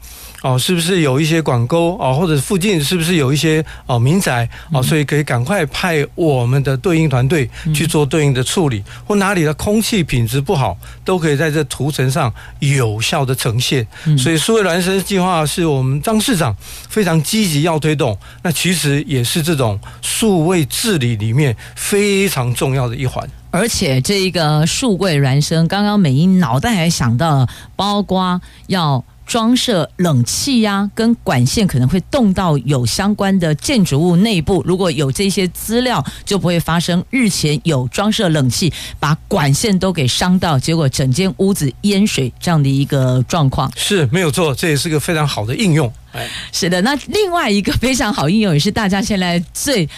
[0.42, 4.80] 哦，是不是有一些管沟哦，或者附近是不是有一些哦民宅哦？
[4.82, 13.84] 所以可以赶快派我们的对应团队去做对应的处理，或哪里的空气品质不好，都可以在这图层上有效的呈现。
[14.16, 16.54] 所以数位孪生计划是我们张市长
[16.88, 23.28] 非常积极要推动，那其实也是这种数位治理里面非常重要的一环。
[23.56, 29.02] 而且这一个数位孪生，刚刚美英脑袋还想到了，包括要。
[29.26, 34.62] 装设冷气呀、啊，跟管线可能会动到有相关的建筑物内部。
[34.64, 43.68] 如果有这些资料，就不会发生日前有装设冷气把管线都给伤到，结果整间屋子淹水这样的一个状况。
[43.74, 45.92] 是没有错，这也是个非常好的应用。
[46.12, 46.80] 哎，是的。
[46.82, 49.88] 那另外一个非常好应用，也是大家现在最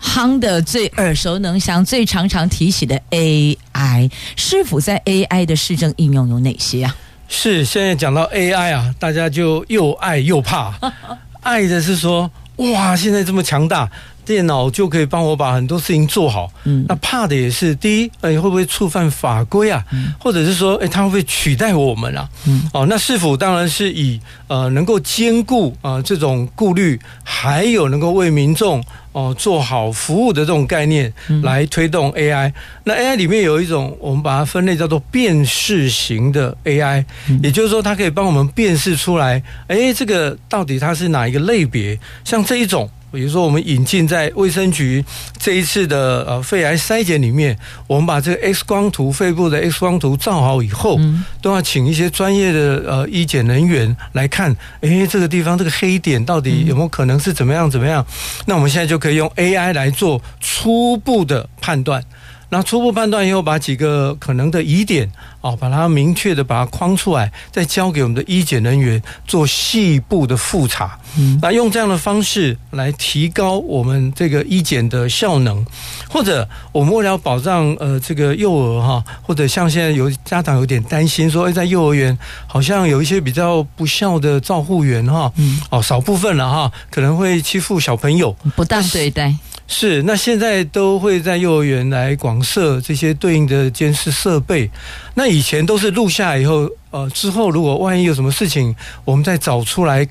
[0.00, 4.10] 夯的、最耳熟能详、最常常提起的 AI。
[4.36, 6.96] 市府在 AI 的市政应用有哪些啊？
[7.28, 10.74] 是，现在讲到 AI 啊，大家就又爱又怕。
[11.42, 13.88] 爱的是说，哇，现在这么强大，
[14.24, 16.50] 电脑就可以帮我把很多事情做好。
[16.64, 19.84] 嗯，那怕的也是，第一，哎，会不会触犯法规啊？
[19.92, 22.28] 嗯，或者是说，哎，它会不会取代我们啊？
[22.46, 28.82] 嗯，哦，那是否当然是以呃能够兼顾啊、呃、这种顾虑，还有能够为民众。
[29.12, 31.12] 哦，做好服务的这种概念
[31.42, 32.48] 来推动 AI。
[32.48, 32.54] 嗯、
[32.84, 41.98] 那 AI 里面有一种，我们把它分类叫做辨识型的 AI，嗯、也就是说，它可以帮我们辨识出来，哎，这个到底它是哪一个类别？
[42.22, 42.88] 像这一种。
[43.12, 45.04] 比如说，我们引进在卫生局
[45.38, 50.98] 这一次的呃肺癌筛检里面，我们把这个 X 光图、肺部的 X 光图照好以后，
[51.42, 58.04] 都要请一些专业的呃医检人员来看，诶，这个地方这个黑点到底有没有可能是怎么样怎么样？
[58.46, 62.02] 那我们现在就可以用 AI 来做初步的判断。
[62.50, 70.98] 那初步判断以后，把几个可能的疑点哦，把它明确的把它框出来，再交给我们的医检人员做细部的复查。
[71.16, 75.64] 嗯，那用这样的方式来提高我们这个医检的效能，
[76.08, 82.16] 或者我们为了保障呃这个幼儿哈，或者像现在有家长有点担心说，哎，在幼儿园
[82.48, 89.34] 好像有一些比较不孝的照护员哈，嗯，哦，少部分了哈，可能会欺负小朋友，不当对待。
[89.72, 94.68] 是，那现在都会在幼儿园来广设这些对应的监视设备。
[95.14, 100.04] 那以前都是录下以后，呃，之后如果万一有什么事情，我们再找出来，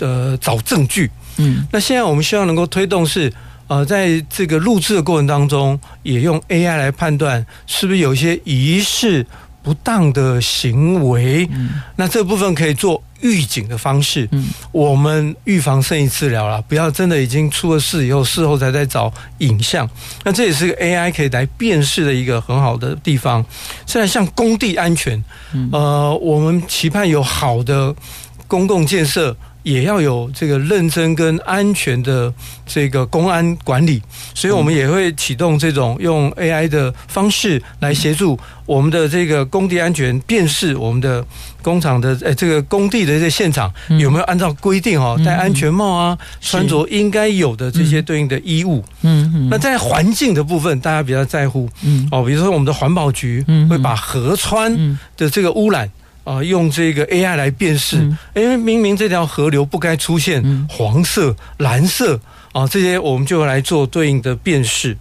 [0.00, 1.08] 呃，找证据。
[1.36, 3.32] 嗯，那现在我们希望能够推动是，
[3.68, 9.24] 呃，在这个录制的过程当中，也用 AI 来判断是不是有一些疑似
[9.62, 11.48] 不当的行为。
[11.52, 13.00] 嗯，那这部分可以做。
[13.24, 19.88] 预警的方式，嗯，我们预防胜于治疗了，不要真的已经出了事以后，事后才在找影像。
[20.24, 23.44] 那这也是个 AI 可以来辨识的一个很好的地方。
[23.86, 25.24] 现在像工地安全，
[25.72, 27.94] 呃，我们期盼有好的
[28.46, 29.34] 公共建设。
[29.64, 32.30] 也要有这个认真跟安全的
[32.66, 34.02] 这个公安管理，
[34.34, 41.24] 所以我们也会启动这种用 AI 的方式来协助我们的这个工地安全辨识，我们的
[41.64, 48.84] 工厂的呃这个工地的这现场有没有按照规定哦戴安全帽啊，穿着应该有的这些对应的衣物。
[49.00, 49.48] 嗯嗯。
[49.50, 54.70] 那在环境的部分，大家比较在乎，嗯哦，比如说我们的环保局会把河川
[55.16, 55.90] 的这个污染。
[56.24, 57.98] 啊，用这个 AI 来辨识，
[58.34, 62.18] 因为明明这条河流不该出现黄色、蓝色
[62.52, 64.96] 啊，这些我们就来做对应的辨识。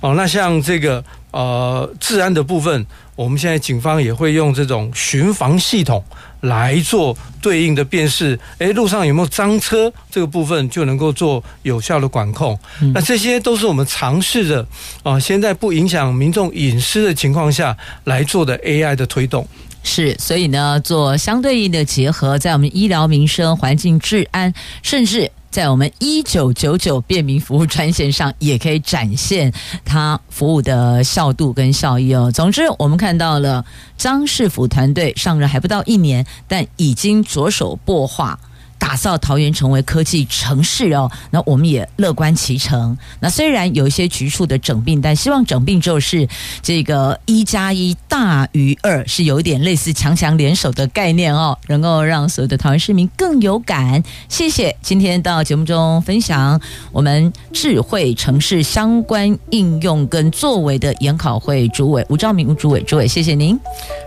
[0.00, 2.84] 哦，那像这个呃治安的部分，
[3.16, 6.02] 我们现在警方也会用这种巡防系统
[6.40, 8.38] 来做对应的辨识。
[8.58, 9.92] 诶，路上有没有脏车？
[10.10, 12.58] 这个部分就能够做有效的管控。
[12.92, 14.66] 那这些都是我们尝试着
[15.02, 19.46] 啊，现在不影响民众隐私的情况下来做的 AI 的推动。
[19.84, 24.52] 是，所以呢，做相对应的结合，在我们医疗民生、环境治安，
[24.82, 29.52] 甚至在我们一九九九便民服务专线上，也可以展现
[29.84, 32.28] 它服务的效度跟效益哦。
[32.34, 33.64] 总之，我们看到了
[33.96, 38.36] 张世府团队上任还不到一年，但已经着手擘画
[38.78, 42.96] 打造桃园成为科技城市哦，那我们也乐观其成。
[43.20, 46.28] 那虽然有一些局促的整并，但希望整并之后是
[46.62, 54.02] 这个一加一大于二，是有一点类似强强联手的概念哦，能够让所有的桃园市民更有感。
[54.28, 56.60] 谢谢今天到节目中分享
[56.92, 63.58] 我们智慧城市相关应用跟作为的研考会主委吴兆明吴主委，主委谢谢您，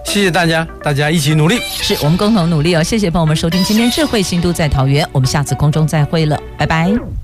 [0.05, 2.83] 谢谢大家，大家一起努力，是我们共同努力哦。
[2.83, 4.67] 谢谢朋友们收听今天智慧新都在。
[4.67, 7.17] 桃园，我们下次空中再会了，拜拜。